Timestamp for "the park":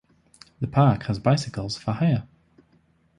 0.61-1.03